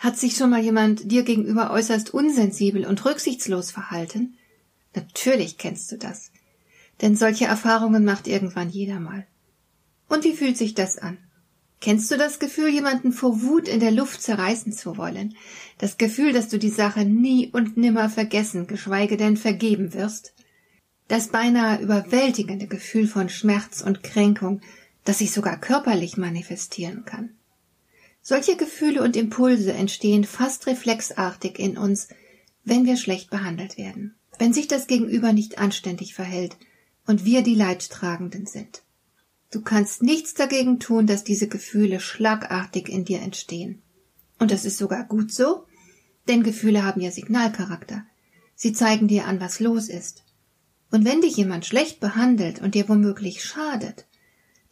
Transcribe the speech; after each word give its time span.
Hat 0.00 0.18
sich 0.18 0.34
schon 0.34 0.48
mal 0.48 0.62
jemand 0.62 1.12
dir 1.12 1.24
gegenüber 1.24 1.70
äußerst 1.70 2.14
unsensibel 2.14 2.86
und 2.86 3.04
rücksichtslos 3.04 3.70
verhalten? 3.70 4.34
Natürlich 4.94 5.58
kennst 5.58 5.92
du 5.92 5.98
das. 5.98 6.32
Denn 7.02 7.16
solche 7.16 7.44
Erfahrungen 7.44 8.06
macht 8.06 8.26
irgendwann 8.26 8.70
jeder 8.70 8.98
mal. 8.98 9.26
Und 10.08 10.24
wie 10.24 10.32
fühlt 10.32 10.56
sich 10.56 10.72
das 10.72 10.96
an? 10.96 11.18
Kennst 11.82 12.10
du 12.10 12.16
das 12.16 12.38
Gefühl, 12.38 12.70
jemanden 12.70 13.12
vor 13.12 13.42
Wut 13.42 13.68
in 13.68 13.78
der 13.78 13.90
Luft 13.90 14.22
zerreißen 14.22 14.72
zu 14.72 14.96
wollen? 14.96 15.36
Das 15.76 15.98
Gefühl, 15.98 16.32
dass 16.32 16.48
du 16.48 16.58
die 16.58 16.70
Sache 16.70 17.04
nie 17.04 17.50
und 17.52 17.76
nimmer 17.76 18.08
vergessen, 18.08 18.66
geschweige 18.66 19.18
denn 19.18 19.36
vergeben 19.36 19.92
wirst? 19.92 20.32
Das 21.08 21.28
beinahe 21.28 21.78
überwältigende 21.78 22.68
Gefühl 22.68 23.06
von 23.06 23.28
Schmerz 23.28 23.82
und 23.82 24.02
Kränkung, 24.02 24.62
das 25.04 25.18
sich 25.18 25.32
sogar 25.32 25.60
körperlich 25.60 26.16
manifestieren 26.16 27.04
kann. 27.04 27.34
Solche 28.22 28.56
Gefühle 28.56 29.02
und 29.02 29.16
Impulse 29.16 29.72
entstehen 29.72 30.24
fast 30.24 30.66
reflexartig 30.66 31.58
in 31.58 31.78
uns, 31.78 32.08
wenn 32.64 32.84
wir 32.84 32.96
schlecht 32.96 33.30
behandelt 33.30 33.78
werden, 33.78 34.14
wenn 34.38 34.52
sich 34.52 34.68
das 34.68 34.86
Gegenüber 34.86 35.32
nicht 35.32 35.58
anständig 35.58 36.14
verhält 36.14 36.56
und 37.06 37.24
wir 37.24 37.42
die 37.42 37.54
Leidtragenden 37.54 38.46
sind. 38.46 38.82
Du 39.50 39.62
kannst 39.62 40.02
nichts 40.02 40.34
dagegen 40.34 40.78
tun, 40.78 41.06
dass 41.06 41.24
diese 41.24 41.48
Gefühle 41.48 41.98
schlagartig 41.98 42.88
in 42.88 43.04
dir 43.04 43.20
entstehen. 43.20 43.82
Und 44.38 44.52
das 44.52 44.64
ist 44.64 44.78
sogar 44.78 45.04
gut 45.04 45.32
so, 45.32 45.66
denn 46.28 46.42
Gefühle 46.42 46.84
haben 46.84 47.00
ja 47.00 47.10
Signalcharakter. 47.10 48.04
Sie 48.54 48.72
zeigen 48.72 49.08
dir 49.08 49.26
an, 49.26 49.40
was 49.40 49.58
los 49.58 49.88
ist. 49.88 50.22
Und 50.90 51.04
wenn 51.04 51.20
dich 51.20 51.36
jemand 51.36 51.66
schlecht 51.66 52.00
behandelt 52.00 52.60
und 52.60 52.74
dir 52.74 52.88
womöglich 52.88 53.44
schadet, 53.44 54.06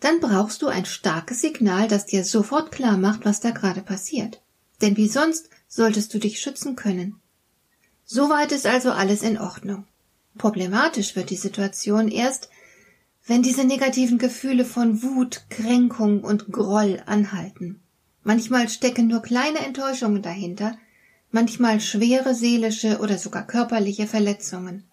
dann 0.00 0.20
brauchst 0.20 0.62
du 0.62 0.68
ein 0.68 0.84
starkes 0.84 1.40
Signal, 1.40 1.88
das 1.88 2.06
dir 2.06 2.24
sofort 2.24 2.70
klar 2.70 2.96
macht, 2.96 3.24
was 3.24 3.40
da 3.40 3.50
gerade 3.50 3.82
passiert. 3.82 4.40
Denn 4.80 4.96
wie 4.96 5.08
sonst 5.08 5.50
solltest 5.66 6.14
du 6.14 6.18
dich 6.18 6.40
schützen 6.40 6.76
können. 6.76 7.20
Soweit 8.04 8.52
ist 8.52 8.66
also 8.66 8.92
alles 8.92 9.22
in 9.22 9.38
Ordnung. 9.38 9.86
Problematisch 10.38 11.16
wird 11.16 11.30
die 11.30 11.36
Situation 11.36 12.08
erst, 12.08 12.48
wenn 13.26 13.42
diese 13.42 13.64
negativen 13.64 14.18
Gefühle 14.18 14.64
von 14.64 15.02
Wut, 15.02 15.44
Kränkung 15.50 16.22
und 16.22 16.50
Groll 16.50 17.02
anhalten. 17.04 17.80
Manchmal 18.22 18.68
stecken 18.68 19.08
nur 19.08 19.20
kleine 19.20 19.58
Enttäuschungen 19.58 20.22
dahinter, 20.22 20.78
manchmal 21.30 21.80
schwere 21.80 22.34
seelische 22.34 23.00
oder 23.00 23.18
sogar 23.18 23.46
körperliche 23.46 24.06
Verletzungen. 24.06 24.84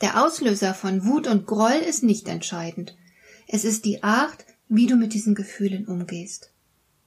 Der 0.00 0.24
Auslöser 0.24 0.72
von 0.72 1.04
Wut 1.04 1.26
und 1.26 1.46
Groll 1.46 1.82
ist 1.86 2.02
nicht 2.02 2.28
entscheidend. 2.28 2.96
Es 3.46 3.64
ist 3.64 3.84
die 3.84 4.02
Art, 4.02 4.46
wie 4.74 4.86
du 4.86 4.96
mit 4.96 5.12
diesen 5.12 5.34
Gefühlen 5.34 5.86
umgehst. 5.86 6.50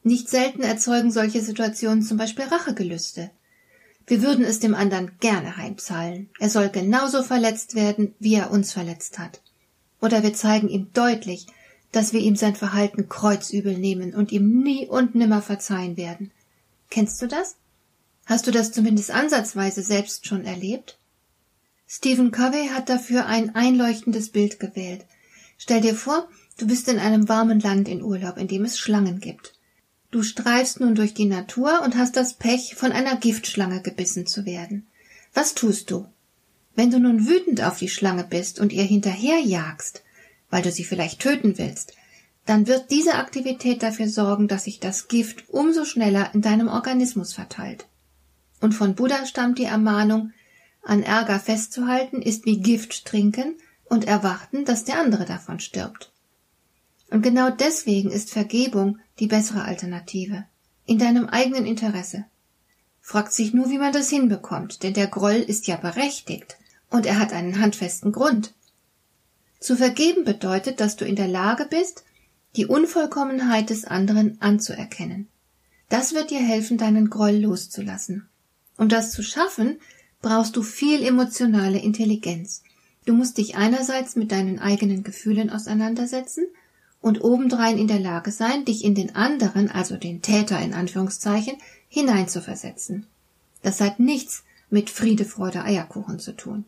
Nicht 0.04 0.30
selten 0.30 0.62
erzeugen 0.62 1.12
solche 1.12 1.42
Situationen 1.42 2.04
zum 2.04 2.18
Beispiel 2.18 2.46
Rachegelüste. 2.46 3.32
Wir 4.06 4.22
würden 4.22 4.46
es 4.46 4.60
dem 4.60 4.76
anderen 4.76 5.14
gerne 5.20 5.58
heimzahlen. 5.58 6.30
Er 6.40 6.52
soll 6.52 6.70
genauso 6.70 7.24
verletzt 7.24 7.74
werden, 7.74 8.14
wie 8.20 8.36
er 8.36 8.52
uns 8.52 8.72
verletzt 8.72 9.18
hat. 9.18 9.42
Oder 10.00 10.22
wir 10.22 10.36
zeigen 10.36 10.70
ihm 10.70 10.92
deutlich, 10.94 11.48
dass 11.92 12.14
wir 12.14 12.20
ihm 12.20 12.36
sein 12.36 12.56
Verhalten 12.56 13.10
kreuzübel 13.10 13.76
nehmen 13.76 14.14
und 14.14 14.32
ihm 14.32 14.62
nie 14.62 14.86
und 14.86 15.16
nimmer 15.16 15.42
verzeihen 15.42 15.98
werden. 15.98 16.30
Kennst 16.92 17.20
du 17.20 17.28
das? 17.28 17.56
Hast 18.28 18.46
du 18.46 18.52
das 18.52 18.74
zumindest 18.74 19.10
ansatzweise 19.10 19.82
selbst 19.82 20.28
schon 20.28 20.46
erlebt? 20.46 21.00
Stephen 21.88 22.30
Covey 22.30 22.68
hat 22.68 22.90
dafür 22.90 23.26
ein 23.26 23.56
einleuchtendes 23.56 24.30
Bild 24.30 24.60
gewählt. 24.60 25.06
Stell 25.58 25.82
dir 25.82 25.96
vor, 25.96 26.28
Du 26.58 26.68
bist 26.68 26.88
in 26.88 27.00
einem 27.00 27.28
warmen 27.28 27.60
Land 27.60 27.90
in 27.90 28.02
Urlaub, 28.02 28.38
in 28.38 28.48
dem 28.48 28.64
es 28.64 28.80
Schlangen 28.80 29.20
gibt. 29.20 29.54
Du 30.12 30.24
streifst 30.24 30.80
nun 30.80 30.96
durch 30.96 31.14
die 31.14 31.26
Natur 31.26 31.82
und 31.84 31.98
hast 31.98 32.16
das 32.16 32.36
Pech, 32.36 32.76
von 32.76 32.94
einer 32.94 33.18
Giftschlange 33.18 33.82
gebissen 33.82 34.26
zu 34.26 34.46
werden. 34.46 34.88
Was 35.34 35.54
tust 35.54 35.92
du? 35.92 36.06
Wenn 36.76 36.92
du 36.92 37.00
nun 37.00 37.28
wütend 37.28 37.62
auf 37.62 37.80
die 37.80 37.90
Schlange 37.90 38.24
bist 38.24 38.60
und 38.62 38.72
ihr 38.72 38.84
hinterherjagst, 38.84 40.04
weil 40.50 40.62
du 40.62 40.72
sie 40.72 40.86
vielleicht 40.86 41.20
töten 41.20 41.58
willst, 41.58 41.94
dann 42.46 42.68
wird 42.68 42.92
diese 42.92 43.16
Aktivität 43.16 43.84
dafür 43.84 44.08
sorgen, 44.08 44.48
dass 44.48 44.64
sich 44.64 44.80
das 44.80 45.10
Gift 45.10 45.50
umso 45.50 45.84
schneller 45.84 46.30
in 46.34 46.42
deinem 46.42 46.70
Organismus 46.70 47.34
verteilt. 47.34 47.86
Und 48.62 48.74
von 48.74 48.96
Buddha 48.96 49.26
stammt 49.26 49.60
die 49.60 49.66
Ermahnung, 49.66 50.32
an 50.84 51.04
Ärger 51.04 51.40
festzuhalten 51.40 52.22
ist 52.22 52.46
wie 52.46 52.60
Gift 52.62 53.06
trinken 53.06 53.56
und 53.86 54.06
erwarten, 54.06 54.64
dass 54.64 54.86
der 54.86 55.00
andere 55.00 55.26
davon 55.26 55.60
stirbt. 55.60 56.14
Und 57.10 57.22
genau 57.22 57.50
deswegen 57.50 58.12
ist 58.12 58.32
Vergebung 58.32 59.00
die 59.20 59.28
bessere 59.28 59.64
Alternative. 59.64 60.46
In 60.86 61.00
deinem 61.00 61.28
eigenen 61.28 61.66
Interesse. 61.66 62.26
Fragt 63.02 63.34
sich 63.34 63.54
nur, 63.54 63.70
wie 63.70 63.78
man 63.78 63.94
das 63.94 64.10
hinbekommt, 64.10 64.84
denn 64.84 64.94
der 64.94 65.08
Groll 65.08 65.36
ist 65.36 65.68
ja 65.68 65.76
berechtigt 65.76 66.58
und 66.90 67.06
er 67.06 67.20
hat 67.20 67.34
einen 67.34 67.60
handfesten 67.60 68.12
Grund. 68.12 68.54
Zu 69.60 69.76
vergeben 69.76 70.24
bedeutet, 70.24 70.80
dass 70.80 70.96
du 70.96 71.06
in 71.06 71.16
der 71.16 71.28
Lage 71.28 71.68
bist, 71.70 72.04
die 72.56 72.66
Unvollkommenheit 72.66 73.70
des 73.70 73.86
anderen 73.86 74.42
anzuerkennen. 74.42 75.28
Das 75.90 76.14
wird 76.14 76.32
dir 76.32 76.40
helfen, 76.40 76.78
deinen 76.78 77.10
Groll 77.10 77.36
loszulassen. 77.36 78.28
Um 78.78 78.90
das 78.90 79.12
zu 79.12 79.24
schaffen, 79.24 79.78
brauchst 80.22 80.56
du 80.56 80.64
viel 80.64 81.04
emotionale 81.04 81.80
Intelligenz. 81.80 82.64
Du 83.06 83.14
musst 83.14 83.38
dich 83.38 83.56
einerseits 83.56 84.16
mit 84.16 84.32
deinen 84.32 84.60
eigenen 84.60 85.04
Gefühlen 85.04 85.52
auseinandersetzen 85.52 86.48
und 87.06 87.24
obendrein 87.24 87.78
in 87.78 87.88
der 87.88 88.00
Lage 88.00 88.32
sein, 88.32 88.66
dich 88.66 88.84
in 88.84 88.96
den 88.96 89.16
anderen, 89.16 89.70
also 89.70 89.96
den 89.96 90.24
Täter 90.24 90.60
in 90.60 90.74
Anführungszeichen, 90.74 91.56
hineinzuversetzen. 91.88 93.06
Das 93.62 93.80
hat 93.80 94.00
nichts 94.00 94.44
mit 94.72 94.90
Friede, 94.90 95.24
Freude, 95.24 95.64
Eierkuchen 95.64 96.18
zu 96.18 96.36
tun. 96.36 96.66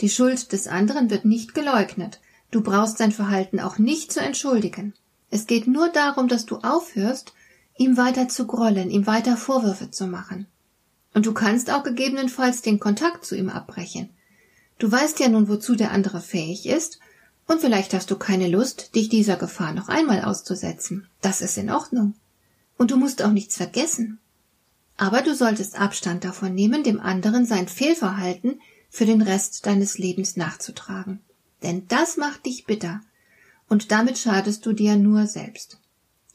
Die 0.00 0.08
Schuld 0.08 0.50
des 0.50 0.66
anderen 0.66 1.10
wird 1.10 1.24
nicht 1.24 1.54
geleugnet. 1.54 2.18
Du 2.50 2.60
brauchst 2.60 2.98
sein 2.98 3.12
Verhalten 3.12 3.60
auch 3.60 3.78
nicht 3.78 4.10
zu 4.10 4.18
entschuldigen. 4.18 4.94
Es 5.30 5.46
geht 5.46 5.68
nur 5.68 5.90
darum, 5.90 6.26
dass 6.26 6.44
du 6.44 6.56
aufhörst, 6.56 7.32
ihm 7.76 7.96
weiter 7.96 8.28
zu 8.28 8.48
grollen, 8.48 8.90
ihm 8.90 9.06
weiter 9.06 9.36
Vorwürfe 9.36 9.92
zu 9.92 10.08
machen. 10.08 10.46
Und 11.14 11.24
du 11.24 11.32
kannst 11.32 11.70
auch 11.70 11.84
gegebenenfalls 11.84 12.62
den 12.62 12.80
Kontakt 12.80 13.24
zu 13.24 13.36
ihm 13.36 13.48
abbrechen. 13.48 14.10
Du 14.80 14.90
weißt 14.90 15.20
ja 15.20 15.28
nun, 15.28 15.46
wozu 15.46 15.76
der 15.76 15.92
andere 15.92 16.20
fähig 16.20 16.66
ist 16.66 16.98
und 17.48 17.62
vielleicht 17.62 17.94
hast 17.94 18.10
du 18.10 18.16
keine 18.16 18.46
Lust, 18.46 18.94
dich 18.94 19.08
dieser 19.08 19.36
Gefahr 19.36 19.72
noch 19.72 19.88
einmal 19.88 20.22
auszusetzen. 20.22 21.08
Das 21.22 21.40
ist 21.40 21.56
in 21.56 21.70
Ordnung. 21.70 22.14
Und 22.76 22.90
du 22.90 22.96
musst 22.98 23.22
auch 23.22 23.32
nichts 23.32 23.56
vergessen. 23.56 24.18
Aber 24.98 25.22
du 25.22 25.34
solltest 25.34 25.80
Abstand 25.80 26.24
davon 26.24 26.54
nehmen, 26.54 26.84
dem 26.84 27.00
anderen 27.00 27.46
sein 27.46 27.66
Fehlverhalten 27.66 28.60
für 28.90 29.06
den 29.06 29.22
Rest 29.22 29.64
deines 29.64 29.96
Lebens 29.96 30.36
nachzutragen. 30.36 31.20
Denn 31.62 31.88
das 31.88 32.18
macht 32.18 32.44
dich 32.44 32.66
bitter. 32.66 33.00
Und 33.68 33.92
damit 33.92 34.18
schadest 34.18 34.66
du 34.66 34.74
dir 34.74 34.96
nur 34.96 35.26
selbst. 35.26 35.78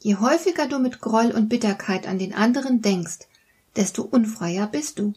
Je 0.00 0.16
häufiger 0.16 0.66
du 0.66 0.80
mit 0.80 1.00
Groll 1.00 1.30
und 1.30 1.48
Bitterkeit 1.48 2.08
an 2.08 2.18
den 2.18 2.34
anderen 2.34 2.82
denkst, 2.82 3.20
desto 3.76 4.02
unfreier 4.02 4.66
bist 4.66 4.98
du. 4.98 5.14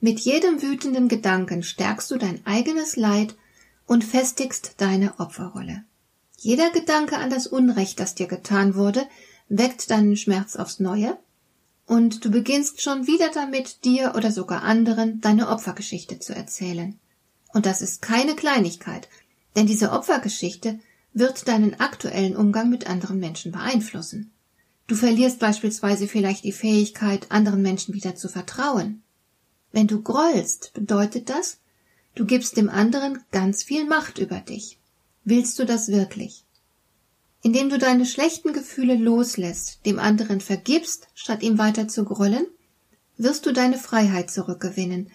Mit 0.00 0.18
jedem 0.18 0.60
wütenden 0.62 1.06
Gedanken 1.06 1.62
stärkst 1.62 2.10
du 2.10 2.16
dein 2.16 2.44
eigenes 2.44 2.96
Leid 2.96 3.36
und 3.88 4.04
festigst 4.04 4.74
deine 4.76 5.18
Opferrolle. 5.18 5.82
Jeder 6.36 6.70
Gedanke 6.70 7.16
an 7.16 7.30
das 7.30 7.48
Unrecht, 7.48 7.98
das 7.98 8.14
dir 8.14 8.28
getan 8.28 8.76
wurde, 8.76 9.04
weckt 9.48 9.90
deinen 9.90 10.16
Schmerz 10.16 10.54
aufs 10.54 10.78
Neue, 10.78 11.18
und 11.86 12.22
du 12.22 12.30
beginnst 12.30 12.82
schon 12.82 13.06
wieder 13.06 13.30
damit, 13.32 13.84
dir 13.86 14.12
oder 14.14 14.30
sogar 14.30 14.62
anderen 14.62 15.22
deine 15.22 15.48
Opfergeschichte 15.48 16.18
zu 16.18 16.34
erzählen. 16.34 16.98
Und 17.54 17.64
das 17.64 17.80
ist 17.80 18.02
keine 18.02 18.36
Kleinigkeit, 18.36 19.08
denn 19.56 19.66
diese 19.66 19.90
Opfergeschichte 19.90 20.78
wird 21.14 21.48
deinen 21.48 21.80
aktuellen 21.80 22.36
Umgang 22.36 22.68
mit 22.68 22.88
anderen 22.88 23.18
Menschen 23.18 23.52
beeinflussen. 23.52 24.30
Du 24.86 24.96
verlierst 24.96 25.38
beispielsweise 25.38 26.08
vielleicht 26.08 26.44
die 26.44 26.52
Fähigkeit, 26.52 27.30
anderen 27.30 27.62
Menschen 27.62 27.94
wieder 27.94 28.14
zu 28.16 28.28
vertrauen. 28.28 29.02
Wenn 29.72 29.86
du 29.86 30.02
grollst, 30.02 30.74
bedeutet 30.74 31.30
das, 31.30 31.58
Du 32.18 32.26
gibst 32.26 32.56
dem 32.56 32.68
anderen 32.68 33.20
ganz 33.30 33.62
viel 33.62 33.84
Macht 33.84 34.18
über 34.18 34.40
dich. 34.40 34.80
Willst 35.22 35.56
du 35.60 35.64
das 35.64 35.86
wirklich? 35.86 36.44
Indem 37.44 37.68
du 37.68 37.78
deine 37.78 38.04
schlechten 38.04 38.52
Gefühle 38.52 38.96
loslässt, 38.96 39.86
dem 39.86 40.00
anderen 40.00 40.40
vergibst, 40.40 41.06
statt 41.14 41.44
ihm 41.44 41.58
weiter 41.58 41.86
zu 41.86 42.04
grollen, 42.04 42.44
wirst 43.18 43.46
du 43.46 43.52
deine 43.52 43.78
Freiheit 43.78 44.32
zurückgewinnen 44.32 45.12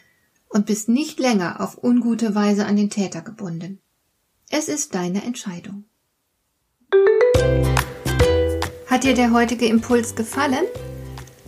und 0.47 0.65
bist 0.65 0.87
nicht 0.87 1.19
länger 1.19 1.59
auf 1.59 1.83
ungute 1.83 2.35
Weise 2.35 2.65
an 2.65 2.77
den 2.77 2.89
Täter 2.89 3.21
gebunden. 3.21 3.79
Es 4.49 4.69
ist 4.69 4.95
deine 4.95 5.25
Entscheidung. 5.25 5.83
Hat 8.87 9.03
dir 9.03 9.13
der 9.13 9.33
heutige 9.33 9.65
Impuls 9.65 10.15
gefallen? 10.15 10.63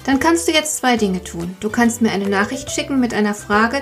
Dann 0.03 0.19
kannst 0.19 0.49
du 0.49 0.51
jetzt 0.51 0.75
zwei 0.75 0.97
Dinge 0.97 1.23
tun. 1.23 1.55
Du 1.61 1.69
kannst 1.69 2.01
mir 2.01 2.11
eine 2.11 2.27
Nachricht 2.27 2.71
schicken 2.71 2.99
mit 2.99 3.13
einer 3.13 3.33
Frage, 3.33 3.81